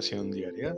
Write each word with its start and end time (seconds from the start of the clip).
oración 0.00 0.30
diaria. 0.30 0.74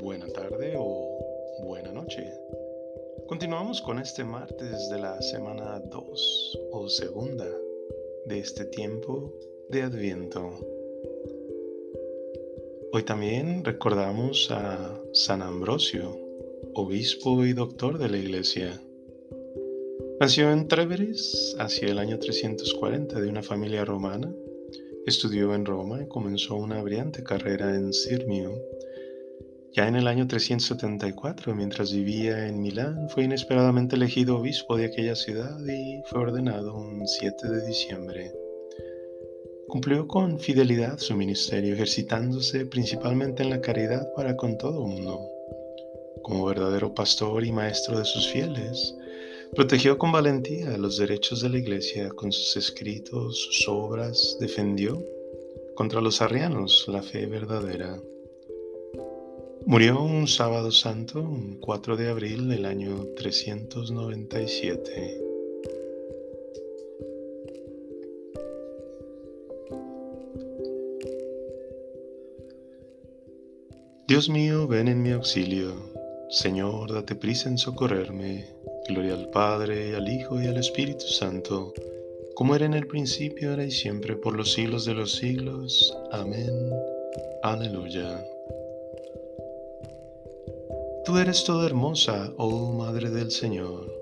Buena 0.00 0.26
tarde 0.32 0.74
o 0.76 1.20
buena 1.62 1.92
noche. 1.92 2.28
Continuamos 3.28 3.80
con 3.82 4.00
este 4.00 4.24
martes 4.24 4.90
de 4.90 4.98
la 4.98 5.22
semana 5.22 5.78
2 5.78 6.58
o 6.72 6.88
segunda 6.88 7.46
de 8.26 8.40
este 8.40 8.64
tiempo 8.64 9.32
de 9.70 9.82
Adviento. 9.82 10.58
Hoy 12.92 13.04
también 13.04 13.64
recordamos 13.64 14.50
a 14.50 15.00
San 15.12 15.40
Ambrosio, 15.40 16.23
obispo 16.74 17.44
y 17.44 17.52
doctor 17.52 17.98
de 17.98 18.08
la 18.08 18.16
Iglesia. 18.16 18.80
Nació 20.18 20.50
en 20.50 20.66
Treveris 20.66 21.54
hacia 21.58 21.88
el 21.88 21.98
año 21.98 22.18
340 22.18 23.20
de 23.20 23.28
una 23.28 23.42
familia 23.42 23.84
romana. 23.84 24.32
Estudió 25.06 25.54
en 25.54 25.66
Roma 25.66 26.02
y 26.02 26.08
comenzó 26.08 26.56
una 26.56 26.82
brillante 26.82 27.22
carrera 27.22 27.74
en 27.74 27.92
Sirmio. 27.92 28.52
Ya 29.72 29.86
en 29.86 29.94
el 29.94 30.08
año 30.08 30.26
374, 30.26 31.54
mientras 31.54 31.92
vivía 31.92 32.48
en 32.48 32.60
Milán, 32.60 33.08
fue 33.08 33.24
inesperadamente 33.24 33.94
elegido 33.94 34.38
obispo 34.38 34.76
de 34.76 34.86
aquella 34.86 35.14
ciudad 35.14 35.58
y 35.66 36.02
fue 36.06 36.20
ordenado 36.20 36.76
un 36.76 37.06
7 37.06 37.48
de 37.48 37.66
diciembre. 37.66 38.32
Cumplió 39.68 40.08
con 40.08 40.40
fidelidad 40.40 40.98
su 40.98 41.14
ministerio, 41.16 41.74
ejercitándose 41.74 42.66
principalmente 42.66 43.44
en 43.44 43.50
la 43.50 43.60
caridad 43.60 44.12
para 44.14 44.36
con 44.36 44.58
todo 44.58 44.86
mundo. 44.86 45.33
Como 46.24 46.44
verdadero 46.46 46.92
pastor 46.94 47.44
y 47.44 47.52
maestro 47.52 47.98
de 47.98 48.06
sus 48.06 48.28
fieles, 48.28 48.94
protegió 49.54 49.98
con 49.98 50.10
valentía 50.10 50.78
los 50.78 50.96
derechos 50.96 51.42
de 51.42 51.50
la 51.50 51.58
Iglesia 51.58 52.08
con 52.08 52.32
sus 52.32 52.56
escritos, 52.56 53.38
sus 53.38 53.68
obras, 53.68 54.38
defendió 54.40 55.04
contra 55.74 56.00
los 56.00 56.22
arrianos 56.22 56.86
la 56.88 57.02
fe 57.02 57.26
verdadera. 57.26 58.00
Murió 59.66 60.02
un 60.02 60.26
sábado 60.26 60.72
santo, 60.72 61.20
un 61.20 61.58
4 61.60 61.98
de 61.98 62.08
abril 62.08 62.48
del 62.48 62.64
año 62.64 63.06
397. 63.16 65.20
Dios 74.08 74.30
mío, 74.30 74.66
ven 74.66 74.88
en 74.88 75.02
mi 75.02 75.10
auxilio. 75.10 75.93
Señor, 76.34 76.92
date 76.92 77.14
prisa 77.14 77.48
en 77.48 77.58
socorrerme. 77.58 78.44
Gloria 78.88 79.14
al 79.14 79.30
Padre, 79.30 79.94
al 79.94 80.08
Hijo 80.08 80.42
y 80.42 80.48
al 80.48 80.56
Espíritu 80.56 81.06
Santo, 81.06 81.72
como 82.34 82.56
era 82.56 82.66
en 82.66 82.74
el 82.74 82.88
principio, 82.88 83.50
ahora 83.50 83.64
y 83.64 83.70
siempre, 83.70 84.16
por 84.16 84.34
los 84.34 84.52
siglos 84.52 84.84
de 84.84 84.94
los 84.94 85.12
siglos. 85.12 85.96
Amén. 86.10 86.72
Aleluya. 87.44 88.26
Tú 91.04 91.18
eres 91.18 91.44
toda 91.44 91.66
hermosa, 91.66 92.34
oh 92.36 92.72
Madre 92.72 93.10
del 93.10 93.30
Señor. 93.30 93.94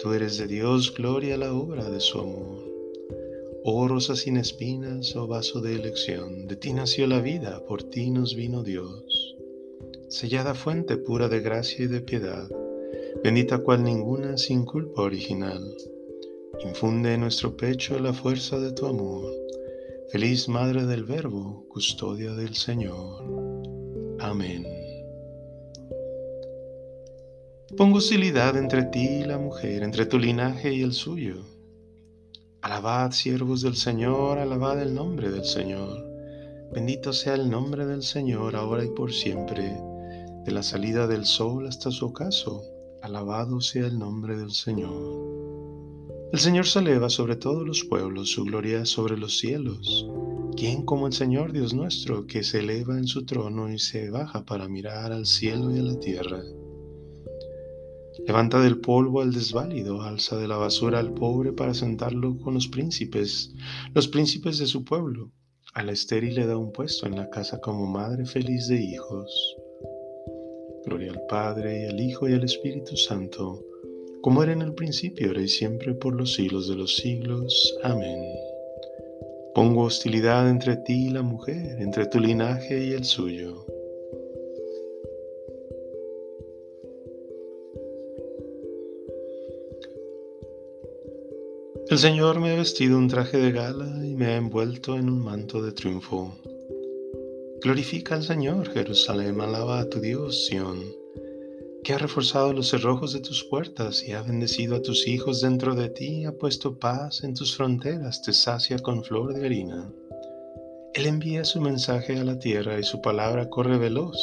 Tú 0.00 0.12
eres 0.12 0.38
de 0.38 0.48
Dios, 0.48 0.92
gloria 0.92 1.36
a 1.36 1.38
la 1.38 1.54
obra 1.54 1.88
de 1.88 2.00
su 2.00 2.18
amor. 2.18 2.64
Oh 3.62 3.86
rosa 3.86 4.16
sin 4.16 4.38
espinas, 4.38 5.14
oh 5.14 5.28
vaso 5.28 5.60
de 5.60 5.76
elección, 5.76 6.48
de 6.48 6.56
ti 6.56 6.72
nació 6.72 7.06
la 7.06 7.20
vida, 7.20 7.64
por 7.64 7.84
ti 7.84 8.10
nos 8.10 8.34
vino 8.34 8.64
Dios. 8.64 9.13
Sellada 10.14 10.54
fuente 10.54 10.96
pura 10.96 11.28
de 11.28 11.40
gracia 11.40 11.86
y 11.86 11.88
de 11.88 12.00
piedad, 12.00 12.48
bendita 13.24 13.58
cual 13.58 13.82
ninguna 13.82 14.38
sin 14.38 14.64
culpa 14.64 15.02
original. 15.02 15.60
Infunde 16.64 17.14
en 17.14 17.22
nuestro 17.22 17.56
pecho 17.56 17.98
la 17.98 18.12
fuerza 18.12 18.60
de 18.60 18.70
tu 18.70 18.86
amor. 18.86 19.34
Feliz 20.12 20.48
Madre 20.48 20.86
del 20.86 21.02
Verbo, 21.02 21.66
custodia 21.68 22.32
del 22.32 22.54
Señor. 22.54 23.24
Amén. 24.20 24.64
Pongo 27.76 27.98
hostilidad 27.98 28.56
entre 28.56 28.84
ti 28.84 29.08
y 29.08 29.24
la 29.24 29.38
mujer, 29.38 29.82
entre 29.82 30.06
tu 30.06 30.20
linaje 30.20 30.72
y 30.72 30.82
el 30.82 30.92
suyo 30.92 31.38
Alabad, 32.62 33.10
siervos 33.10 33.62
del 33.62 33.74
Señor, 33.74 34.38
alabad 34.38 34.80
el 34.80 34.94
nombre 34.94 35.32
del 35.32 35.44
Señor. 35.44 36.06
Bendito 36.72 37.12
sea 37.12 37.34
el 37.34 37.50
nombre 37.50 37.84
del 37.84 38.04
Señor, 38.04 38.54
ahora 38.54 38.84
y 38.84 38.90
por 38.90 39.12
siempre, 39.12 39.76
de 40.44 40.52
la 40.52 40.62
salida 40.62 41.06
del 41.06 41.24
sol 41.24 41.66
hasta 41.66 41.90
su 41.90 42.06
ocaso. 42.06 42.62
Alabado 43.02 43.60
sea 43.60 43.86
el 43.86 43.98
nombre 43.98 44.36
del 44.36 44.52
Señor. 44.52 45.34
El 46.32 46.38
Señor 46.38 46.66
se 46.66 46.80
eleva 46.80 47.08
sobre 47.08 47.36
todos 47.36 47.66
los 47.66 47.84
pueblos, 47.84 48.30
su 48.30 48.44
gloria 48.44 48.84
sobre 48.84 49.16
los 49.16 49.38
cielos. 49.38 50.08
¿Quién 50.56 50.84
como 50.84 51.06
el 51.06 51.12
Señor 51.12 51.52
Dios 51.52 51.74
nuestro, 51.74 52.26
que 52.26 52.42
se 52.42 52.60
eleva 52.60 52.98
en 52.98 53.06
su 53.06 53.24
trono 53.24 53.72
y 53.72 53.78
se 53.78 54.10
baja 54.10 54.44
para 54.44 54.68
mirar 54.68 55.12
al 55.12 55.26
cielo 55.26 55.74
y 55.74 55.78
a 55.78 55.82
la 55.82 55.98
tierra? 55.98 56.42
Levanta 58.26 58.60
del 58.60 58.80
polvo 58.80 59.20
al 59.20 59.32
desválido, 59.32 60.02
alza 60.02 60.36
de 60.36 60.48
la 60.48 60.56
basura 60.56 60.98
al 60.98 61.14
pobre 61.14 61.52
para 61.52 61.74
sentarlo 61.74 62.38
con 62.38 62.54
los 62.54 62.68
príncipes, 62.68 63.54
los 63.94 64.08
príncipes 64.08 64.58
de 64.58 64.66
su 64.66 64.84
pueblo. 64.84 65.30
A 65.72 65.82
la 65.82 65.92
estéril 65.92 66.34
le 66.36 66.46
da 66.46 66.56
un 66.56 66.72
puesto 66.72 67.06
en 67.06 67.16
la 67.16 67.30
casa 67.30 67.60
como 67.60 67.86
madre 67.86 68.26
feliz 68.26 68.68
de 68.68 68.82
hijos. 68.82 69.56
Gloria 70.86 71.12
al 71.12 71.20
Padre, 71.28 71.82
y 71.82 71.86
al 71.86 72.00
Hijo, 72.00 72.28
y 72.28 72.34
al 72.34 72.44
Espíritu 72.44 72.96
Santo, 72.96 73.64
como 74.20 74.42
era 74.42 74.52
en 74.52 74.62
el 74.62 74.74
principio, 74.74 75.28
ahora 75.28 75.42
y 75.42 75.48
siempre, 75.48 75.94
por 75.94 76.14
los 76.14 76.34
siglos 76.34 76.68
de 76.68 76.76
los 76.76 76.96
siglos. 76.96 77.76
Amén. 77.82 78.22
Pongo 79.54 79.82
hostilidad 79.82 80.48
entre 80.48 80.76
ti 80.76 81.06
y 81.06 81.10
la 81.10 81.22
mujer, 81.22 81.80
entre 81.80 82.06
tu 82.06 82.20
linaje 82.20 82.86
y 82.86 82.92
el 82.92 83.04
suyo. 83.04 83.64
El 91.90 91.98
Señor 91.98 92.40
me 92.40 92.50
ha 92.50 92.56
vestido 92.56 92.98
un 92.98 93.08
traje 93.08 93.36
de 93.36 93.52
gala 93.52 93.86
y 94.04 94.14
me 94.14 94.26
ha 94.26 94.36
envuelto 94.36 94.96
en 94.96 95.08
un 95.08 95.22
manto 95.22 95.62
de 95.62 95.72
triunfo. 95.72 96.34
Glorifica 97.64 98.14
al 98.14 98.22
Señor, 98.22 98.68
Jerusalén, 98.74 99.40
alaba 99.40 99.80
a 99.80 99.88
tu 99.88 99.98
Dios, 99.98 100.44
Sión, 100.44 100.84
que 101.82 101.94
ha 101.94 101.98
reforzado 101.98 102.52
los 102.52 102.68
cerrojos 102.68 103.14
de 103.14 103.20
tus 103.20 103.42
puertas 103.44 104.06
y 104.06 104.12
ha 104.12 104.20
bendecido 104.20 104.76
a 104.76 104.82
tus 104.82 105.08
hijos 105.08 105.40
dentro 105.40 105.74
de 105.74 105.88
ti, 105.88 106.26
ha 106.26 106.32
puesto 106.32 106.78
paz 106.78 107.24
en 107.24 107.32
tus 107.32 107.56
fronteras, 107.56 108.20
te 108.20 108.34
sacia 108.34 108.78
con 108.80 109.02
flor 109.02 109.32
de 109.32 109.46
harina. 109.46 109.90
Él 110.92 111.06
envía 111.06 111.42
su 111.46 111.58
mensaje 111.62 112.18
a 112.18 112.24
la 112.24 112.38
tierra 112.38 112.78
y 112.78 112.82
su 112.82 113.00
palabra 113.00 113.48
corre 113.48 113.78
veloz. 113.78 114.18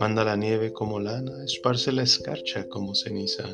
Manda 0.00 0.24
la 0.24 0.34
nieve 0.34 0.72
como 0.72 0.98
lana, 0.98 1.44
esparce 1.44 1.92
la 1.92 2.02
escarcha 2.02 2.68
como 2.68 2.96
ceniza. 2.96 3.44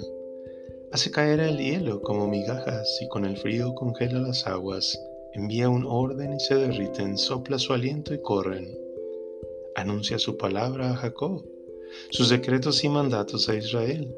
Hace 0.93 1.10
caer 1.10 1.41
el 1.41 1.59
hielo 1.59 2.00
como 2.00 2.26
migajas 2.26 3.00
y 3.03 3.09
con 3.09 3.26
el 3.26 3.37
frío 3.37 3.75
congela 3.75 4.20
las 4.20 4.47
aguas. 4.47 4.98
Envía 5.34 5.69
un 5.69 5.84
orden 5.84 6.32
y 6.32 6.41
se 6.41 6.54
derriten, 6.54 7.19
sopla 7.19 7.59
su 7.59 7.75
aliento 7.75 8.14
y 8.14 8.22
corren. 8.22 8.83
Anuncia 9.76 10.18
su 10.18 10.36
palabra 10.36 10.90
a 10.90 10.96
Jacob, 10.96 11.44
sus 12.10 12.30
decretos 12.30 12.84
y 12.84 12.88
mandatos 12.88 13.49
a 13.49 13.56
Israel. 13.56 14.14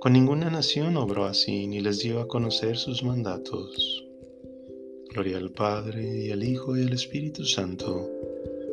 Con 0.00 0.12
ninguna 0.12 0.50
nación 0.50 0.96
obró 0.96 1.24
así, 1.24 1.66
ni 1.66 1.80
les 1.80 2.00
dio 2.00 2.20
a 2.20 2.28
conocer 2.28 2.76
sus 2.76 3.02
mandatos. 3.02 4.04
Gloria 5.10 5.38
al 5.38 5.50
Padre, 5.50 6.26
y 6.26 6.30
al 6.30 6.44
Hijo, 6.44 6.76
y 6.76 6.82
al 6.82 6.92
Espíritu 6.92 7.44
Santo, 7.44 8.08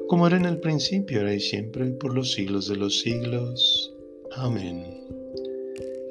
como 0.08 0.28
era 0.28 0.38
en 0.38 0.46
el 0.46 0.60
principio, 0.60 1.20
ahora 1.20 1.34
y 1.34 1.40
siempre, 1.40 1.86
por 1.92 2.14
los 2.14 2.34
siglos 2.34 2.68
de 2.68 2.75
los 2.75 3.00
siglos. 3.00 3.94
Amén. 4.34 4.84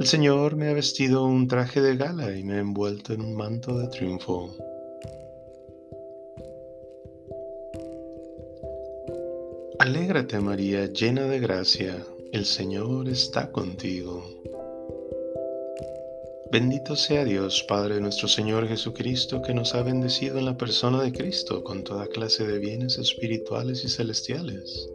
El 0.00 0.06
Señor 0.06 0.56
me 0.56 0.68
ha 0.68 0.74
vestido 0.74 1.24
un 1.24 1.46
traje 1.46 1.80
de 1.80 1.96
gala 1.96 2.36
y 2.36 2.42
me 2.42 2.54
ha 2.54 2.60
envuelto 2.60 3.12
en 3.12 3.20
un 3.20 3.36
manto 3.36 3.78
de 3.78 3.86
triunfo. 3.88 4.52
Alégrate 9.84 10.40
María, 10.40 10.86
llena 10.86 11.26
de 11.26 11.38
gracia, 11.38 12.06
el 12.32 12.46
Señor 12.46 13.06
está 13.06 13.52
contigo. 13.52 14.24
Bendito 16.50 16.96
sea 16.96 17.22
Dios, 17.26 17.62
Padre 17.68 18.00
nuestro 18.00 18.26
Señor 18.26 18.66
Jesucristo, 18.66 19.42
que 19.42 19.52
nos 19.52 19.74
ha 19.74 19.82
bendecido 19.82 20.38
en 20.38 20.46
la 20.46 20.56
persona 20.56 21.02
de 21.02 21.12
Cristo 21.12 21.62
con 21.62 21.84
toda 21.84 22.06
clase 22.06 22.46
de 22.46 22.60
bienes 22.60 22.96
espirituales 22.96 23.84
y 23.84 23.90
celestiales 23.90 24.88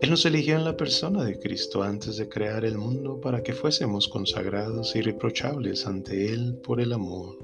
él 0.00 0.08
nos 0.08 0.24
eligió 0.24 0.56
en 0.56 0.64
la 0.64 0.78
persona 0.78 1.22
de 1.24 1.38
Cristo 1.38 1.82
antes 1.82 2.16
de 2.16 2.26
crear 2.26 2.64
el 2.64 2.78
mundo 2.78 3.20
para 3.20 3.42
que 3.42 3.52
fuésemos 3.52 4.08
consagrados 4.08 4.96
y 4.96 5.00
irreprochables 5.00 5.86
ante 5.86 6.32
Él 6.32 6.54
por 6.64 6.80
el 6.80 6.94
amor. 6.94 7.36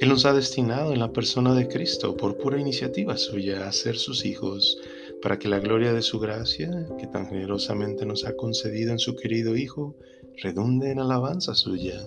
Él 0.00 0.10
nos 0.10 0.26
ha 0.26 0.34
destinado 0.34 0.92
en 0.92 0.98
la 0.98 1.12
persona 1.12 1.54
de 1.54 1.66
Cristo 1.66 2.14
por 2.14 2.36
pura 2.36 2.60
iniciativa 2.60 3.16
suya 3.16 3.66
a 3.66 3.72
ser 3.72 3.96
sus 3.96 4.26
hijos, 4.26 4.76
para 5.22 5.38
que 5.38 5.48
la 5.48 5.58
gloria 5.58 5.92
de 5.92 6.02
su 6.02 6.18
gracia, 6.18 6.70
que 6.98 7.06
tan 7.06 7.26
generosamente 7.26 8.06
nos 8.06 8.24
ha 8.24 8.36
concedido 8.36 8.92
en 8.92 8.98
su 8.98 9.16
querido 9.16 9.56
Hijo, 9.56 9.96
redunde 10.42 10.90
en 10.90 10.98
alabanza 10.98 11.54
suya. 11.54 12.00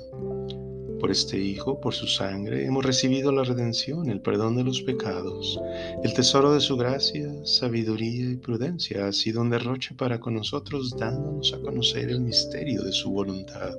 Por 1.00 1.12
este 1.12 1.38
Hijo, 1.38 1.80
por 1.81 1.94
su 1.94 2.07
sangre, 2.07 2.65
hemos 2.65 2.86
recibido 2.86 3.31
la 3.31 3.44
redención, 3.44 4.10
el 4.10 4.21
perdón 4.21 4.56
de 4.56 4.63
los 4.63 4.81
pecados. 4.81 5.60
El 6.04 6.13
tesoro 6.13 6.54
de 6.54 6.62
su 6.62 6.77
gracia, 6.77 7.30
sabiduría 7.44 8.31
y 8.31 8.38
prudencia 8.38 9.07
ha 9.07 9.12
sido 9.12 9.42
un 9.42 9.50
derroche 9.50 9.94
para 9.95 10.19
con 10.19 10.36
nosotros, 10.36 10.95
dándonos 10.98 11.54
a 11.54 11.60
conocer 11.60 12.10
el 12.10 12.21
misterio 12.21 12.81
de 12.83 12.94
su 12.94 13.12
voluntad. 13.12 13.75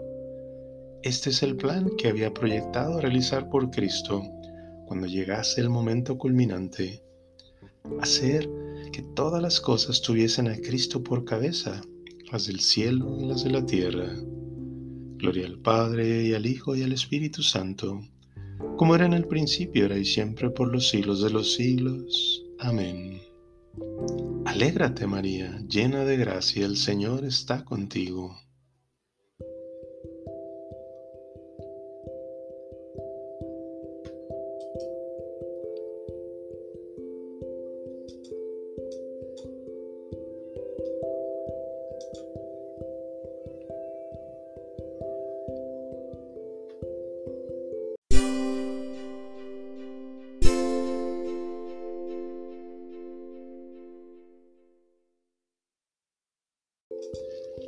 Este 1.02 1.30
es 1.30 1.42
el 1.42 1.56
plan 1.56 1.90
que 1.98 2.08
había 2.08 2.32
proyectado 2.32 3.00
realizar 3.00 3.48
por 3.48 3.70
Cristo 3.70 4.22
cuando 4.86 5.06
llegase 5.06 5.60
el 5.60 5.70
momento 5.70 6.16
culminante. 6.16 7.02
Hacer 8.00 8.48
que 8.94 9.02
todas 9.02 9.42
las 9.42 9.60
cosas 9.60 10.02
tuviesen 10.02 10.46
a 10.46 10.56
Cristo 10.56 11.02
por 11.02 11.24
cabeza, 11.24 11.82
las 12.30 12.46
del 12.46 12.60
cielo 12.60 13.18
y 13.20 13.24
las 13.24 13.42
de 13.42 13.50
la 13.50 13.66
tierra. 13.66 14.14
Gloria 15.16 15.46
al 15.46 15.58
Padre 15.58 16.28
y 16.28 16.32
al 16.32 16.46
Hijo 16.46 16.76
y 16.76 16.84
al 16.84 16.92
Espíritu 16.92 17.42
Santo, 17.42 18.00
como 18.76 18.94
era 18.94 19.04
en 19.04 19.12
el 19.12 19.26
principio, 19.26 19.82
ahora 19.82 19.98
y 19.98 20.04
siempre, 20.04 20.48
por 20.48 20.70
los 20.72 20.90
siglos 20.90 21.24
de 21.24 21.30
los 21.30 21.54
siglos. 21.54 22.44
Amén. 22.60 23.20
Alégrate 24.44 25.08
María, 25.08 25.60
llena 25.68 26.04
de 26.04 26.16
gracia, 26.16 26.64
el 26.64 26.76
Señor 26.76 27.24
está 27.24 27.64
contigo. 27.64 28.43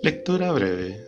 Lectura 0.06 0.52
breve. 0.52 1.00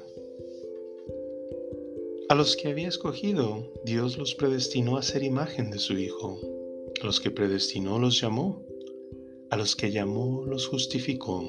A 2.29 2.35
los 2.35 2.57
que 2.57 2.67
había 2.67 2.89
escogido, 2.89 3.73
Dios 3.85 4.19
los 4.19 4.35
predestinó 4.35 4.97
a 4.97 5.05
ser 5.05 5.23
imagen 5.23 5.71
de 5.71 5.79
su 5.79 5.97
Hijo. 5.97 6.41
A 7.01 7.07
los 7.07 7.21
que 7.21 7.31
predestinó 7.31 8.01
los 8.01 8.21
llamó. 8.21 8.67
A 9.51 9.57
los 9.57 9.77
que 9.77 9.93
llamó 9.93 10.45
los 10.47 10.67
justificó. 10.67 11.49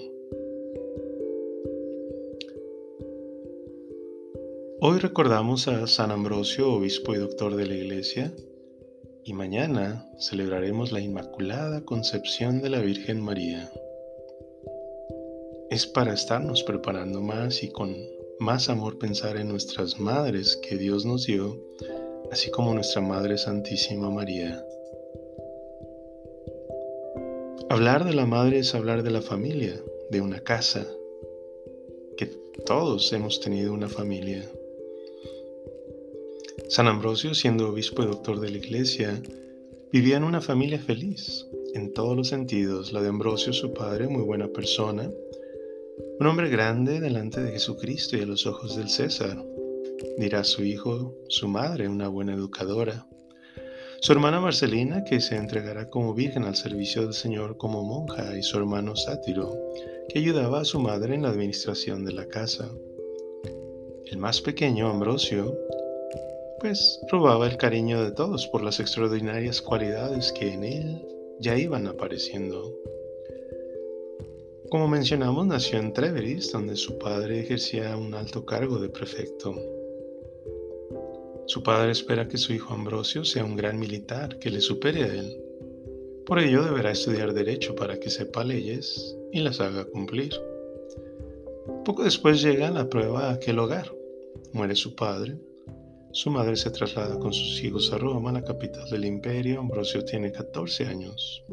Hoy 4.80 5.00
recordamos 5.00 5.68
a 5.68 5.88
San 5.88 6.12
Ambrosio, 6.12 6.72
obispo 6.72 7.16
y 7.16 7.18
doctor 7.18 7.56
de 7.56 7.66
la 7.66 7.74
Iglesia, 7.74 8.32
y 9.26 9.34
mañana 9.34 10.08
celebraremos 10.20 10.92
la 10.92 11.00
Inmaculada 11.00 11.84
Concepción 11.84 12.62
de 12.62 12.70
la 12.70 12.82
Virgen 12.82 13.20
María 13.20 13.72
es 15.70 15.86
para 15.86 16.14
estarnos 16.14 16.64
preparando 16.64 17.22
más 17.22 17.62
y 17.64 17.70
con 17.70 17.96
más 18.40 18.70
amor 18.70 18.98
pensar 18.98 19.38
en 19.38 19.50
nuestras 19.50 20.00
madres 20.00 20.58
que 20.58 20.78
Dios 20.78 21.06
nos 21.06 21.26
dio, 21.26 21.60
así 22.32 22.50
como 22.50 22.74
nuestra 22.74 23.02
Madre 23.02 23.38
Santísima 23.38 24.10
María. 24.10 24.66
Hablar 27.70 28.04
de 28.04 28.14
la 28.14 28.26
madre 28.26 28.60
es 28.60 28.74
hablar 28.74 29.04
de 29.04 29.12
la 29.12 29.22
familia, 29.22 29.80
de 30.10 30.22
una 30.22 30.40
casa, 30.40 30.88
que 32.18 32.26
todos 32.66 33.14
hemos 33.14 33.40
tenido 33.40 33.72
una 33.72 33.88
familia. 33.88 34.44
San 36.70 36.88
Ambrosio, 36.88 37.36
siendo 37.36 37.70
obispo 37.70 38.02
y 38.02 38.08
doctor 38.08 38.40
de 38.40 38.50
la 38.50 38.58
iglesia, 38.58 39.22
vivía 39.92 40.18
en 40.18 40.24
una 40.24 40.42
familia 40.42 40.80
feliz, 40.80 41.46
en 41.76 41.94
todos 41.94 42.18
los 42.18 42.30
sentidos. 42.30 42.92
La 42.92 43.02
de 43.02 43.10
Ambrosio, 43.10 43.54
su 43.54 43.74
padre, 43.74 44.08
muy 44.08 44.24
buena 44.24 44.48
persona, 44.48 45.12
un 46.20 46.28
hombre 46.28 46.50
grande 46.50 47.00
delante 47.00 47.42
de 47.42 47.52
Jesucristo 47.52 48.18
y 48.18 48.22
a 48.22 48.26
los 48.26 48.46
ojos 48.46 48.76
del 48.76 48.90
César. 48.90 49.38
Dirá 50.18 50.44
su 50.44 50.64
hijo, 50.64 51.16
su 51.30 51.48
madre, 51.48 51.88
una 51.88 52.08
buena 52.08 52.34
educadora. 52.34 53.08
Su 54.02 54.14
hermana 54.14 54.40
Marcelina, 54.40 55.04
que 55.04 55.20
se 55.20 55.36
entregará 55.36 55.90
como 55.90 56.14
virgen 56.14 56.44
al 56.44 56.56
servicio 56.56 57.04
del 57.04 57.14
Señor 57.14 57.58
como 57.58 57.84
monja, 57.84 58.38
y 58.38 58.44
su 58.44 58.58
hermano 58.58 58.96
Sátiro, 58.96 59.58
que 60.08 60.20
ayudaba 60.20 60.62
a 60.62 60.66
su 60.66 60.80
madre 60.80 61.16
en 61.16 61.24
la 61.24 61.30
administración 61.30 62.06
de 62.06 62.14
la 62.14 62.28
casa. 62.28 62.70
El 64.06 64.18
más 64.18 64.42
pequeño, 64.42 64.90
Ambrosio, 64.90 65.58
pues 66.60 67.00
robaba 67.10 67.48
el 67.48 67.58
cariño 67.58 68.04
de 68.04 68.12
todos 68.12 68.48
por 68.48 68.64
las 68.64 68.80
extraordinarias 68.80 69.62
cualidades 69.62 70.32
que 70.32 70.54
en 70.54 70.64
él 70.64 71.08
ya 71.40 71.58
iban 71.58 71.88
apareciendo. 71.88 72.74
Como 74.70 74.88
mencionamos, 74.88 75.48
nació 75.48 75.80
en 75.80 75.94
Treveris, 75.94 76.52
donde 76.52 76.76
su 76.76 77.00
padre 77.00 77.40
ejercía 77.40 77.98
un 77.98 78.14
alto 78.14 78.46
cargo 78.46 78.78
de 78.78 78.90
prefecto. 78.90 79.56
Su 81.48 81.64
padre 81.64 81.92
espera 81.92 82.28
que 82.28 82.38
su 82.38 82.54
hijo 82.54 82.76
Ambrosio 82.76 83.26
sea 83.26 83.44
un 83.44 83.56
gran 83.56 83.80
militar 83.80 84.38
que 84.38 84.52
le 84.52 84.62
supere 84.62 85.04
a 85.06 85.08
él. 85.08 85.42
Por 86.24 86.38
ello 86.38 86.64
deberá 86.64 86.92
estudiar 86.92 87.34
derecho 87.34 87.74
para 87.74 88.00
que 88.00 88.12
sepa 88.12 88.44
leyes 88.44 89.18
y 89.32 89.40
las 89.40 89.60
haga 89.60 89.86
cumplir. 89.86 90.40
Poco 91.84 92.04
después 92.04 92.40
llega 92.40 92.70
la 92.70 92.88
prueba 92.88 93.30
a 93.30 93.34
aquel 93.34 93.58
hogar. 93.58 93.92
Muere 94.54 94.76
su 94.76 94.94
padre. 94.94 95.40
Su 96.12 96.30
madre 96.30 96.56
se 96.56 96.70
traslada 96.70 97.18
con 97.18 97.34
sus 97.34 97.64
hijos 97.64 97.92
a 97.92 97.98
Roma, 97.98 98.32
la 98.32 98.44
capital 98.44 98.88
del 98.92 99.06
imperio. 99.06 99.62
Ambrosio 99.62 100.06
tiene 100.06 100.32
14 100.32 100.86
años. 100.86 101.44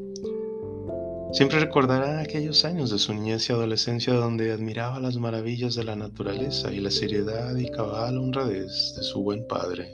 Siempre 1.33 1.61
recordará 1.61 2.21
aquellos 2.21 2.65
años 2.65 2.91
de 2.91 2.99
su 2.99 3.13
niñez 3.13 3.49
y 3.49 3.53
adolescencia 3.53 4.15
donde 4.15 4.53
admiraba 4.53 5.01
las 5.01 5.17
maravillas 5.17 5.75
de 5.75 5.85
la 5.85 5.97
naturaleza 5.97 6.73
y 6.73 6.81
la 6.81 6.91
seriedad 6.91 7.55
y 7.57 7.71
cabal 7.71 8.19
honradez 8.19 8.95
de 8.97 9.03
su 9.03 9.23
buen 9.23 9.47
padre. 9.47 9.93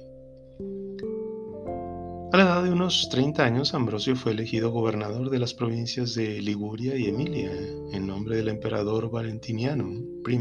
A 2.33 2.37
la 2.37 2.45
edad 2.45 2.63
de 2.63 2.71
unos 2.71 3.09
30 3.11 3.45
años, 3.45 3.75
Ambrosio 3.75 4.17
fue 4.17 4.33
elegido 4.33 4.71
gobernador 4.71 5.29
de 5.31 5.39
las 5.39 5.53
provincias 5.53 6.15
de 6.15 6.41
Liguria 6.41 6.97
y 6.97 7.07
Emilia 7.07 7.51
en 7.93 8.07
nombre 8.07 8.37
del 8.37 8.49
emperador 8.49 9.11
Valentiniano 9.11 9.87
I. 10.27 10.39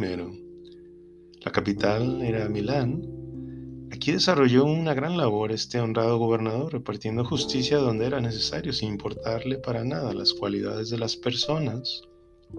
La 1.43 1.51
capital 1.51 2.21
era 2.21 2.47
Milán 2.47 3.20
Aquí 3.91 4.13
desarrolló 4.13 4.63
una 4.63 4.93
gran 4.93 5.17
labor 5.17 5.51
este 5.51 5.79
honrado 5.79 6.17
gobernador, 6.17 6.71
repartiendo 6.71 7.25
justicia 7.25 7.77
donde 7.77 8.05
era 8.05 8.21
necesario, 8.21 8.71
sin 8.71 8.89
importarle 8.89 9.57
para 9.57 9.83
nada 9.83 10.13
las 10.13 10.33
cualidades 10.33 10.89
de 10.89 10.97
las 10.97 11.17
personas 11.17 12.01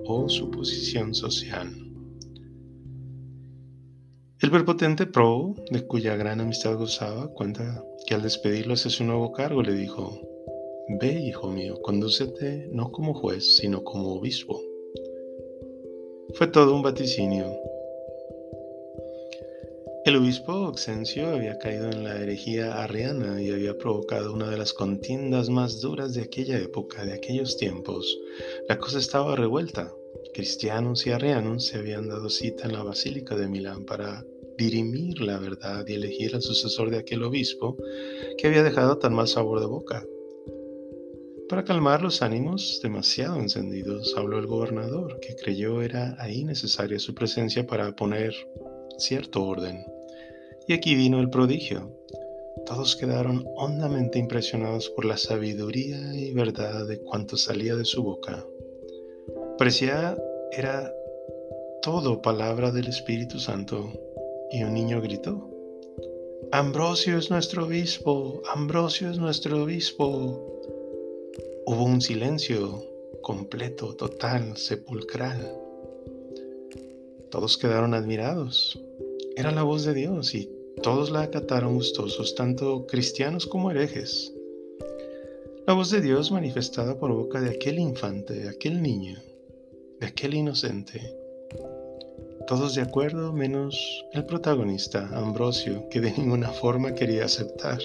o 0.05 0.29
su 0.29 0.51
posición 0.51 1.15
social. 1.15 1.71
El 4.41 4.51
prepotente 4.51 5.07
Pro, 5.07 5.55
de 5.71 5.87
cuya 5.87 6.17
gran 6.17 6.41
amistad 6.41 6.77
gozaba, 6.77 7.29
cuenta 7.29 7.83
que 8.07 8.15
al 8.15 8.23
despedirlo 8.23 8.75
hacia 8.75 8.91
su 8.91 9.05
nuevo 9.05 9.33
cargo 9.33 9.63
le 9.63 9.73
dijo, 9.73 10.21
Ve, 11.01 11.13
hijo 11.13 11.49
mío, 11.49 11.81
condúcete 11.81 12.69
no 12.73 12.93
como 12.93 13.15
juez, 13.15 13.57
sino 13.57 13.83
como 13.85 14.15
obispo. 14.15 14.61
Fue 16.35 16.49
todo 16.49 16.75
un 16.75 16.83
vaticinio, 16.83 17.47
el 20.05 20.17
obispo 20.17 20.53
Oxencio 20.53 21.29
había 21.29 21.59
caído 21.59 21.89
en 21.89 22.03
la 22.03 22.21
herejía 22.21 22.83
arriana 22.83 23.41
y 23.41 23.51
había 23.51 23.79
provocado 23.79 24.33
una 24.33 24.51
de 24.51 24.57
las 24.57 24.73
contiendas 24.73 25.49
más 25.49 25.81
duras 25.81 26.15
de 26.15 26.23
aquella 26.23 26.59
época, 26.59 27.05
de 27.05 27.13
aquellos 27.13 27.57
tiempos. 27.57 28.19
La 28.69 28.79
cosa 28.79 28.99
estaba 28.99 29.37
revuelta. 29.37 29.93
Cristianos 30.35 31.07
y 31.07 31.11
arrianos 31.11 31.67
se 31.67 31.79
habían 31.79 32.09
dado 32.09 32.31
cita 32.31 32.65
en 32.65 32.73
la 32.73 32.83
Basílica 32.83 33.37
de 33.37 33.49
Milán 33.49 33.85
para 33.85 34.25
dirimir 34.59 35.21
la 35.21 35.39
verdad 35.39 35.85
y 35.87 35.95
elegir 35.95 36.35
al 36.35 36.43
sucesor 36.43 36.91
de 36.91 36.99
aquel 36.99 37.23
obispo 37.23 37.77
que 38.39 38.49
había 38.49 38.63
dejado 38.65 38.99
tan 38.99 39.15
mal 39.15 39.29
sabor 39.29 39.61
de 39.61 39.67
boca. 39.67 40.05
Para 41.49 41.65
calmar 41.65 42.03
los 42.03 42.23
ánimos 42.23 42.81
demasiado 42.83 43.39
encendidos, 43.39 44.15
habló 44.17 44.39
el 44.39 44.47
gobernador, 44.47 45.21
que 45.21 45.37
creyó 45.37 45.83
era 45.83 46.17
ahí 46.19 46.45
necesaria 46.45 46.99
su 46.99 47.15
presencia 47.15 47.67
para 47.67 47.95
poner 47.95 48.35
cierto 49.03 49.45
orden. 49.45 49.85
Y 50.67 50.73
aquí 50.73 50.95
vino 50.95 51.21
el 51.21 51.31
prodigio. 51.31 51.91
Todos 52.67 52.97
quedaron 52.97 53.45
hondamente 53.57 54.19
impresionados 54.19 54.89
por 54.91 55.05
la 55.05 55.17
sabiduría 55.17 56.15
y 56.15 56.33
verdad 56.33 56.87
de 56.87 57.01
cuanto 57.01 57.37
salía 57.37 57.75
de 57.75 57.85
su 57.85 58.03
boca. 58.03 58.47
Parecía 59.59 60.17
era 60.53 60.93
todo 61.83 62.23
palabra 62.23 62.71
del 62.71 62.87
Espíritu 62.87 63.41
Santo. 63.41 63.93
Y 64.51 64.63
un 64.63 64.75
niño 64.75 65.01
gritó, 65.01 65.51
Ambrosio 66.53 67.17
es 67.17 67.31
nuestro 67.31 67.65
obispo, 67.65 68.43
Ambrosio 68.55 69.11
es 69.11 69.19
nuestro 69.19 69.63
obispo. 69.63 70.61
Hubo 71.65 71.85
un 71.85 72.03
silencio 72.03 72.85
completo, 73.23 73.95
total, 73.97 74.57
sepulcral. 74.57 75.59
Todos 77.31 77.57
quedaron 77.57 77.95
admirados. 77.95 78.79
Era 79.37 79.51
la 79.51 79.63
voz 79.63 79.85
de 79.85 79.95
Dios 79.95 80.35
y 80.35 80.51
todos 80.83 81.11
la 81.11 81.23
acataron 81.23 81.75
gustosos, 81.75 82.35
tanto 82.35 82.87
cristianos 82.87 83.47
como 83.47 83.71
herejes. 83.71 84.33
La 85.67 85.75
voz 85.75 85.91
de 85.91 86.01
Dios 86.01 86.31
manifestada 86.31 86.99
por 86.99 87.13
boca 87.13 87.41
de 87.41 87.51
aquel 87.51 87.79
infante, 87.79 88.35
de 88.35 88.49
aquel 88.49 88.83
niño, 88.83 89.19
de 90.01 90.07
aquel 90.07 90.35
inocente. 90.35 91.01
Todos 92.47 92.75
de 92.75 92.83
acuerdo 92.83 93.33
menos 93.33 94.05
el 94.13 94.27
protagonista, 94.27 95.09
Ambrosio, 95.13 95.89
que 95.89 96.01
de 96.01 96.13
ninguna 96.13 96.49
forma 96.49 96.95
quería 96.95 97.25
aceptar. 97.25 97.79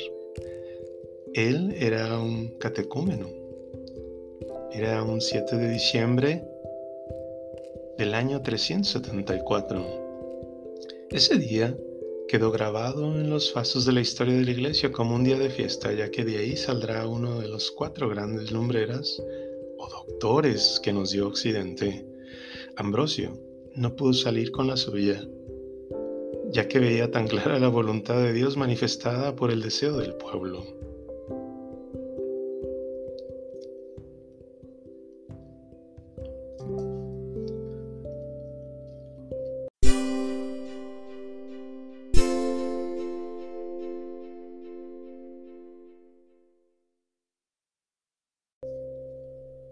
Él 1.34 1.76
era 1.80 2.20
un 2.20 2.58
catecúmeno. 2.58 3.28
Era 4.72 5.04
un 5.04 5.22
7 5.22 5.56
de 5.56 5.70
diciembre 5.70 6.44
del 7.98 8.14
año 8.14 8.42
374. 8.42 10.07
Ese 11.10 11.38
día 11.38 11.78
quedó 12.28 12.52
grabado 12.52 13.16
en 13.16 13.30
los 13.30 13.54
fasos 13.54 13.86
de 13.86 13.94
la 13.94 14.02
historia 14.02 14.36
de 14.36 14.44
la 14.44 14.52
iglesia 14.52 14.92
como 14.92 15.16
un 15.16 15.24
día 15.24 15.40
de 15.40 15.50
fiesta, 15.50 15.94
ya 15.94 16.12
que 16.12 16.26
de 16.26 16.38
ahí 16.38 16.58
saldrá 16.58 17.08
uno 17.08 17.40
de 17.40 17.48
los 17.48 17.72
cuatro 17.72 18.10
grandes 18.10 18.52
lumbreras 18.52 19.24
o 19.78 19.90
doctores 19.90 20.82
que 20.84 20.92
nos 20.92 21.12
dio 21.12 21.26
Occidente. 21.28 22.06
Ambrosio 22.76 23.40
no 23.74 23.96
pudo 23.96 24.12
salir 24.12 24.52
con 24.52 24.68
la 24.68 24.76
suya, 24.76 25.26
ya 26.52 26.68
que 26.68 26.80
veía 26.80 27.10
tan 27.10 27.28
clara 27.28 27.58
la 27.58 27.70
voluntad 27.70 28.22
de 28.22 28.34
Dios 28.34 28.58
manifestada 28.58 29.34
por 29.34 29.50
el 29.50 29.62
deseo 29.62 29.98
del 29.98 30.14
pueblo. 30.16 30.66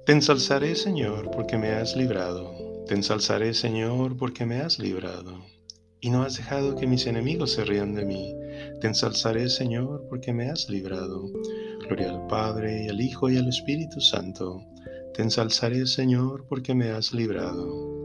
Te 0.05 0.11
ensalzaré, 0.11 0.75
Señor, 0.75 1.31
porque 1.31 1.57
me 1.57 1.69
has 1.71 1.95
librado. 1.95 2.53
Te 2.85 2.93
ensalzaré, 2.93 3.55
Señor, 3.55 4.15
porque 4.15 4.45
me 4.45 4.57
has 4.57 4.77
librado. 4.77 5.43
Y 5.99 6.11
no 6.11 6.21
has 6.21 6.37
dejado 6.37 6.75
que 6.75 6.85
mis 6.85 7.07
enemigos 7.07 7.53
se 7.53 7.65
rían 7.65 7.95
de 7.95 8.05
mí. 8.05 8.35
Te 8.79 8.85
ensalzaré, 8.85 9.49
Señor, 9.49 10.05
porque 10.07 10.31
me 10.31 10.51
has 10.51 10.69
librado. 10.69 11.25
Gloria 11.87 12.11
al 12.11 12.27
Padre, 12.27 12.85
y 12.85 12.89
al 12.89 13.01
Hijo, 13.01 13.31
y 13.31 13.37
al 13.37 13.47
Espíritu 13.47 13.99
Santo. 13.99 14.61
Te 15.15 15.23
ensalzaré, 15.23 15.87
Señor, 15.87 16.45
porque 16.47 16.75
me 16.75 16.91
has 16.91 17.11
librado. 17.11 17.95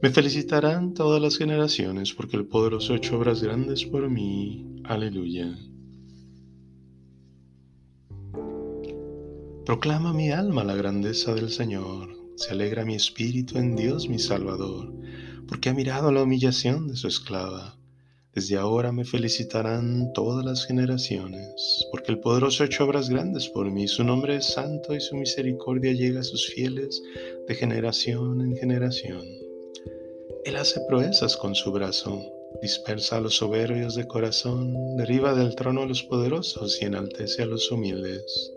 Me 0.00 0.10
felicitarán 0.10 0.94
todas 0.94 1.20
las 1.20 1.38
generaciones, 1.38 2.14
porque 2.14 2.36
el 2.36 2.46
poderoso 2.46 2.92
ha 2.92 2.98
hecho 2.98 3.18
obras 3.18 3.42
grandes 3.42 3.84
por 3.84 4.08
mí. 4.08 4.80
Aleluya. 4.84 5.58
Proclama 9.70 10.12
mi 10.12 10.32
alma 10.32 10.64
la 10.64 10.74
grandeza 10.74 11.32
del 11.32 11.48
Señor, 11.48 12.08
se 12.34 12.50
alegra 12.50 12.84
mi 12.84 12.96
espíritu 12.96 13.56
en 13.56 13.76
Dios 13.76 14.08
mi 14.08 14.18
Salvador, 14.18 14.92
porque 15.46 15.68
ha 15.68 15.74
mirado 15.74 16.10
la 16.10 16.24
humillación 16.24 16.88
de 16.88 16.96
su 16.96 17.06
esclava. 17.06 17.78
Desde 18.34 18.56
ahora 18.56 18.90
me 18.90 19.04
felicitarán 19.04 20.12
todas 20.12 20.44
las 20.44 20.66
generaciones, 20.66 21.86
porque 21.92 22.10
el 22.10 22.18
poderoso 22.18 22.64
ha 22.64 22.66
hecho 22.66 22.84
obras 22.84 23.08
grandes 23.08 23.48
por 23.48 23.70
mí, 23.70 23.86
su 23.86 24.02
nombre 24.02 24.34
es 24.34 24.46
santo 24.46 24.92
y 24.92 25.00
su 25.00 25.14
misericordia 25.14 25.92
llega 25.92 26.18
a 26.18 26.24
sus 26.24 26.48
fieles 26.48 27.00
de 27.46 27.54
generación 27.54 28.40
en 28.40 28.56
generación. 28.56 29.22
Él 30.46 30.56
hace 30.56 30.80
proezas 30.88 31.36
con 31.36 31.54
su 31.54 31.70
brazo, 31.70 32.20
dispersa 32.60 33.18
a 33.18 33.20
los 33.20 33.36
soberbios 33.36 33.94
de 33.94 34.08
corazón, 34.08 34.96
derriba 34.96 35.32
del 35.32 35.54
trono 35.54 35.82
a 35.82 35.86
los 35.86 36.02
poderosos 36.02 36.82
y 36.82 36.86
enaltece 36.86 37.44
a 37.44 37.46
los 37.46 37.70
humildes. 37.70 38.52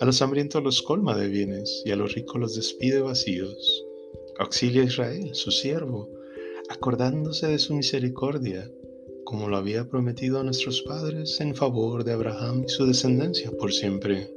A 0.00 0.04
los 0.04 0.20
hambrientos 0.22 0.62
los 0.62 0.82
colma 0.82 1.16
de 1.16 1.28
bienes 1.28 1.82
y 1.84 1.92
a 1.92 1.96
los 1.96 2.14
ricos 2.14 2.40
los 2.40 2.56
despide 2.56 3.00
vacíos. 3.00 3.84
Auxilia 4.38 4.82
a 4.82 4.86
Israel, 4.86 5.30
su 5.34 5.50
siervo, 5.50 6.10
acordándose 6.68 7.46
de 7.46 7.58
su 7.58 7.74
misericordia, 7.74 8.70
como 9.24 9.48
lo 9.48 9.56
había 9.56 9.88
prometido 9.88 10.40
a 10.40 10.44
nuestros 10.44 10.82
padres 10.82 11.40
en 11.40 11.54
favor 11.54 12.04
de 12.04 12.12
Abraham 12.12 12.64
y 12.66 12.68
su 12.68 12.86
descendencia 12.86 13.50
por 13.52 13.72
siempre. 13.72 14.30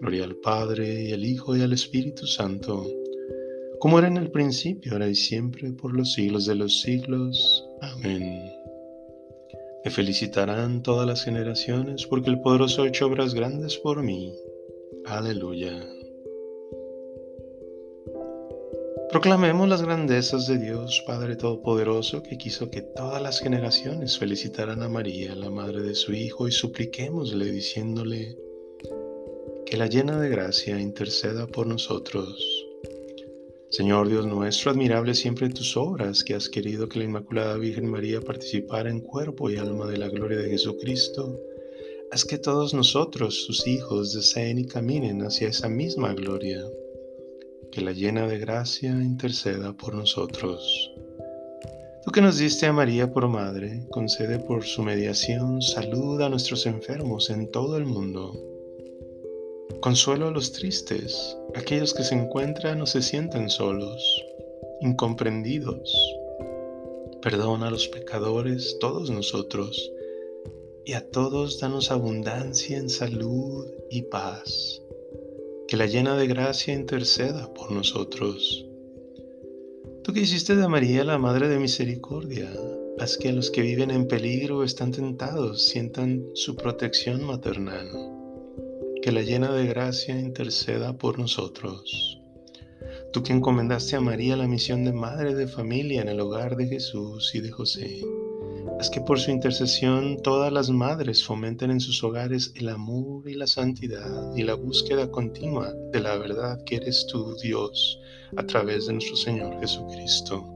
Gloria 0.00 0.24
al 0.24 0.36
Padre 0.36 1.04
y 1.04 1.12
al 1.12 1.24
Hijo 1.24 1.56
y 1.56 1.62
al 1.62 1.72
Espíritu 1.72 2.26
Santo, 2.26 2.86
como 3.82 3.98
era 3.98 4.06
en 4.06 4.16
el 4.16 4.30
principio, 4.30 4.92
ahora 4.92 5.08
y 5.08 5.14
siempre, 5.16 5.72
por 5.72 5.92
los 5.92 6.12
siglos 6.12 6.46
de 6.46 6.54
los 6.54 6.82
siglos. 6.82 7.64
Amén. 7.80 8.51
Me 9.84 9.90
felicitarán 9.90 10.82
todas 10.82 11.06
las 11.06 11.24
generaciones 11.24 12.06
porque 12.06 12.30
el 12.30 12.40
poderoso 12.40 12.82
ha 12.82 12.88
hecho 12.88 13.06
obras 13.06 13.34
grandes 13.34 13.76
por 13.78 14.02
mí. 14.02 14.32
Aleluya. 15.04 15.72
Proclamemos 19.10 19.68
las 19.68 19.82
grandezas 19.82 20.46
de 20.46 20.56
Dios 20.56 21.02
Padre 21.06 21.36
Todopoderoso 21.36 22.22
que 22.22 22.38
quiso 22.38 22.70
que 22.70 22.80
todas 22.80 23.20
las 23.20 23.40
generaciones 23.40 24.18
felicitaran 24.18 24.82
a 24.82 24.88
María, 24.88 25.34
la 25.34 25.50
madre 25.50 25.82
de 25.82 25.94
su 25.94 26.14
Hijo, 26.14 26.48
y 26.48 26.52
supliquémosle 26.52 27.52
diciéndole 27.52 28.38
que 29.66 29.76
la 29.76 29.86
llena 29.86 30.18
de 30.18 30.28
gracia 30.30 30.80
interceda 30.80 31.46
por 31.46 31.66
nosotros. 31.66 32.61
Señor 33.72 34.10
Dios 34.10 34.26
nuestro, 34.26 34.70
admirable 34.70 35.14
siempre 35.14 35.48
tus 35.48 35.78
obras, 35.78 36.22
que 36.22 36.34
has 36.34 36.50
querido 36.50 36.90
que 36.90 36.98
la 36.98 37.06
Inmaculada 37.06 37.56
Virgen 37.56 37.90
María 37.90 38.20
participara 38.20 38.90
en 38.90 39.00
cuerpo 39.00 39.48
y 39.48 39.56
alma 39.56 39.86
de 39.86 39.96
la 39.96 40.10
gloria 40.10 40.36
de 40.40 40.50
Jesucristo, 40.50 41.40
haz 42.10 42.26
que 42.26 42.36
todos 42.36 42.74
nosotros, 42.74 43.46
sus 43.46 43.66
hijos, 43.66 44.12
deseen 44.12 44.58
y 44.58 44.66
caminen 44.66 45.22
hacia 45.22 45.48
esa 45.48 45.70
misma 45.70 46.12
gloria. 46.12 46.62
Que 47.70 47.80
la 47.80 47.92
llena 47.92 48.26
de 48.26 48.38
gracia 48.38 48.90
interceda 48.90 49.72
por 49.72 49.94
nosotros. 49.94 50.92
Tú 52.04 52.10
que 52.12 52.20
nos 52.20 52.36
diste 52.36 52.66
a 52.66 52.74
María 52.74 53.10
por 53.10 53.26
madre, 53.26 53.86
concede 53.90 54.38
por 54.38 54.64
su 54.64 54.82
mediación 54.82 55.62
salud 55.62 56.20
a 56.20 56.28
nuestros 56.28 56.66
enfermos 56.66 57.30
en 57.30 57.50
todo 57.50 57.78
el 57.78 57.86
mundo 57.86 58.51
Consuelo 59.80 60.28
a 60.28 60.30
los 60.30 60.52
tristes, 60.52 61.36
aquellos 61.54 61.94
que 61.94 62.04
se 62.04 62.14
encuentran 62.14 62.80
o 62.82 62.86
se 62.86 63.02
sienten 63.02 63.50
solos, 63.50 64.24
incomprendidos. 64.80 65.92
Perdona 67.20 67.68
a 67.68 67.70
los 67.70 67.88
pecadores, 67.88 68.76
todos 68.80 69.10
nosotros, 69.10 69.90
y 70.84 70.92
a 70.92 71.10
todos 71.10 71.60
danos 71.60 71.90
abundancia 71.90 72.78
en 72.78 72.88
salud 72.88 73.66
y 73.90 74.02
paz. 74.02 74.82
Que 75.68 75.76
la 75.76 75.86
llena 75.86 76.16
de 76.16 76.26
gracia 76.26 76.74
interceda 76.74 77.52
por 77.54 77.72
nosotros. 77.72 78.66
Tú 80.04 80.12
que 80.12 80.20
hiciste 80.20 80.56
de 80.56 80.68
María 80.68 81.04
la 81.04 81.18
Madre 81.18 81.48
de 81.48 81.58
Misericordia, 81.58 82.52
haz 82.98 83.16
que 83.16 83.32
los 83.32 83.50
que 83.50 83.62
viven 83.62 83.90
en 83.90 84.06
peligro 84.06 84.58
o 84.58 84.64
están 84.64 84.92
tentados 84.92 85.62
sientan 85.62 86.24
su 86.34 86.56
protección 86.56 87.24
maternal 87.24 88.21
que 89.02 89.10
la 89.10 89.22
llena 89.22 89.52
de 89.52 89.66
gracia 89.66 90.16
interceda 90.16 90.96
por 90.96 91.18
nosotros. 91.18 92.20
Tú 93.12 93.24
que 93.24 93.32
encomendaste 93.32 93.96
a 93.96 94.00
María 94.00 94.36
la 94.36 94.46
misión 94.46 94.84
de 94.84 94.92
madre 94.92 95.34
de 95.34 95.48
familia 95.48 96.02
en 96.02 96.08
el 96.08 96.20
hogar 96.20 96.54
de 96.54 96.68
Jesús 96.68 97.34
y 97.34 97.40
de 97.40 97.50
José, 97.50 98.00
haz 98.78 98.90
que 98.90 99.00
por 99.00 99.18
su 99.18 99.32
intercesión 99.32 100.22
todas 100.22 100.52
las 100.52 100.70
madres 100.70 101.24
fomenten 101.24 101.72
en 101.72 101.80
sus 101.80 102.04
hogares 102.04 102.52
el 102.54 102.68
amor 102.68 103.28
y 103.28 103.34
la 103.34 103.48
santidad 103.48 104.36
y 104.36 104.44
la 104.44 104.54
búsqueda 104.54 105.10
continua 105.10 105.74
de 105.92 106.00
la 106.00 106.16
verdad 106.16 106.62
que 106.64 106.76
eres 106.76 107.04
tú, 107.08 107.34
Dios, 107.42 107.98
a 108.36 108.46
través 108.46 108.86
de 108.86 108.92
nuestro 108.92 109.16
Señor 109.16 109.58
Jesucristo. 109.58 110.48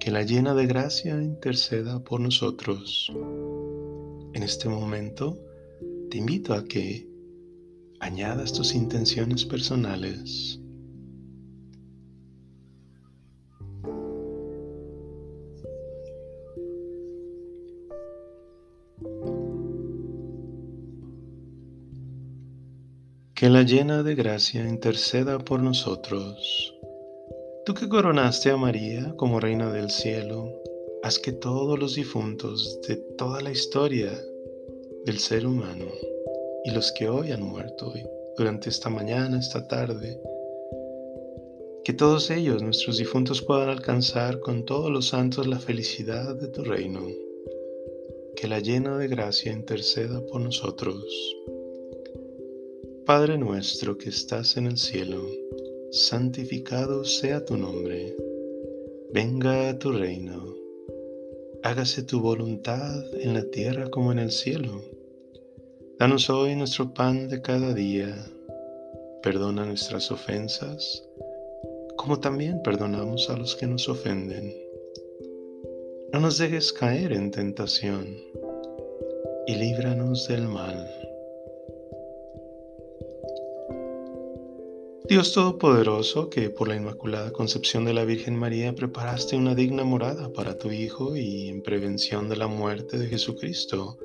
Que 0.00 0.10
la 0.10 0.22
llena 0.22 0.54
de 0.54 0.66
gracia 0.66 1.22
interceda 1.22 2.02
por 2.02 2.18
nosotros. 2.18 3.12
En 4.32 4.42
este 4.42 4.70
momento, 4.70 5.38
te 6.10 6.16
invito 6.18 6.54
a 6.54 6.64
que 6.64 7.15
añadas 8.06 8.52
tus 8.52 8.74
intenciones 8.74 9.44
personales. 9.44 10.60
Que 23.34 23.50
la 23.50 23.62
llena 23.64 24.02
de 24.02 24.14
gracia 24.14 24.66
interceda 24.66 25.38
por 25.38 25.60
nosotros. 25.60 26.74
Tú 27.66 27.74
que 27.74 27.88
coronaste 27.88 28.50
a 28.50 28.56
María 28.56 29.14
como 29.16 29.40
reina 29.40 29.70
del 29.72 29.90
cielo, 29.90 30.48
haz 31.02 31.18
que 31.18 31.32
todos 31.32 31.78
los 31.78 31.96
difuntos 31.96 32.80
de 32.88 32.96
toda 33.18 33.42
la 33.42 33.50
historia 33.50 34.12
del 35.04 35.18
ser 35.18 35.46
humano 35.46 35.86
y 36.66 36.72
los 36.72 36.90
que 36.90 37.08
hoy 37.08 37.30
han 37.30 37.42
muerto 37.42 37.92
durante 38.36 38.70
esta 38.70 38.90
mañana, 38.90 39.38
esta 39.38 39.68
tarde. 39.68 40.20
Que 41.84 41.92
todos 41.92 42.28
ellos, 42.32 42.60
nuestros 42.60 42.98
difuntos, 42.98 43.40
puedan 43.40 43.68
alcanzar 43.68 44.40
con 44.40 44.64
todos 44.64 44.90
los 44.90 45.06
santos 45.06 45.46
la 45.46 45.60
felicidad 45.60 46.34
de 46.34 46.48
tu 46.48 46.64
reino. 46.64 47.06
Que 48.34 48.48
la 48.48 48.58
llena 48.58 48.98
de 48.98 49.06
gracia 49.06 49.52
interceda 49.52 50.20
por 50.26 50.40
nosotros. 50.40 51.04
Padre 53.06 53.38
nuestro 53.38 53.96
que 53.96 54.08
estás 54.08 54.56
en 54.56 54.66
el 54.66 54.76
cielo, 54.76 55.22
santificado 55.92 57.04
sea 57.04 57.44
tu 57.44 57.56
nombre. 57.56 58.16
Venga 59.14 59.68
a 59.68 59.78
tu 59.78 59.92
reino. 59.92 60.56
Hágase 61.62 62.02
tu 62.02 62.20
voluntad 62.20 63.04
en 63.20 63.34
la 63.34 63.44
tierra 63.44 63.88
como 63.88 64.10
en 64.10 64.18
el 64.18 64.32
cielo. 64.32 64.95
Danos 65.98 66.28
hoy 66.28 66.54
nuestro 66.54 66.92
pan 66.92 67.26
de 67.26 67.40
cada 67.40 67.72
día. 67.72 68.14
Perdona 69.22 69.64
nuestras 69.64 70.10
ofensas, 70.10 71.02
como 71.96 72.20
también 72.20 72.60
perdonamos 72.62 73.30
a 73.30 73.36
los 73.38 73.56
que 73.56 73.66
nos 73.66 73.88
ofenden. 73.88 74.54
No 76.12 76.20
nos 76.20 76.36
dejes 76.36 76.74
caer 76.74 77.14
en 77.14 77.30
tentación 77.30 78.14
y 79.46 79.54
líbranos 79.54 80.28
del 80.28 80.42
mal. 80.48 80.86
Dios 85.08 85.32
Todopoderoso, 85.32 86.28
que 86.28 86.50
por 86.50 86.68
la 86.68 86.76
Inmaculada 86.76 87.30
Concepción 87.30 87.86
de 87.86 87.94
la 87.94 88.04
Virgen 88.04 88.36
María 88.36 88.74
preparaste 88.74 89.34
una 89.34 89.54
digna 89.54 89.84
morada 89.84 90.30
para 90.34 90.58
tu 90.58 90.70
Hijo 90.70 91.16
y 91.16 91.48
en 91.48 91.62
prevención 91.62 92.28
de 92.28 92.36
la 92.36 92.48
muerte 92.48 92.98
de 92.98 93.06
Jesucristo, 93.06 93.96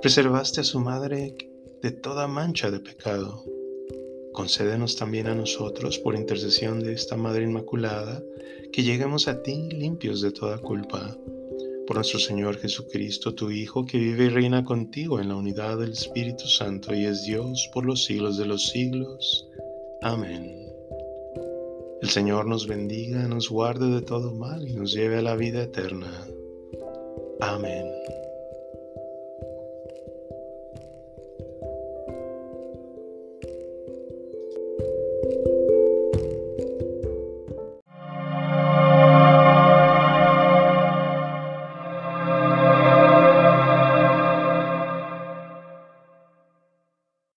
preservaste 0.00 0.60
a 0.60 0.64
su 0.64 0.80
madre 0.80 1.36
de 1.82 1.90
toda 1.90 2.26
mancha 2.26 2.70
de 2.70 2.80
pecado. 2.80 3.44
Concédenos 4.32 4.96
también 4.96 5.28
a 5.28 5.34
nosotros, 5.34 5.98
por 5.98 6.14
intercesión 6.14 6.80
de 6.80 6.92
esta 6.92 7.16
Madre 7.16 7.44
Inmaculada, 7.44 8.22
que 8.72 8.82
lleguemos 8.82 9.28
a 9.28 9.42
ti 9.42 9.68
limpios 9.70 10.20
de 10.20 10.30
toda 10.30 10.58
culpa. 10.58 11.16
Por 11.86 11.96
nuestro 11.96 12.18
Señor 12.18 12.58
Jesucristo, 12.58 13.34
tu 13.34 13.50
Hijo, 13.50 13.86
que 13.86 13.98
vive 13.98 14.24
y 14.24 14.28
reina 14.28 14.64
contigo 14.64 15.20
en 15.20 15.28
la 15.28 15.36
unidad 15.36 15.78
del 15.78 15.92
Espíritu 15.92 16.46
Santo 16.46 16.94
y 16.94 17.04
es 17.04 17.24
Dios 17.24 17.70
por 17.72 17.86
los 17.86 18.04
siglos 18.04 18.36
de 18.36 18.46
los 18.46 18.66
siglos. 18.68 19.48
Amén. 20.02 20.66
El 22.02 22.10
Señor 22.10 22.46
nos 22.46 22.66
bendiga, 22.66 23.26
nos 23.28 23.48
guarde 23.48 23.88
de 23.88 24.02
todo 24.02 24.32
mal 24.32 24.68
y 24.68 24.74
nos 24.74 24.92
lleve 24.92 25.18
a 25.18 25.22
la 25.22 25.36
vida 25.36 25.62
eterna. 25.62 26.26
Amén. 27.40 27.86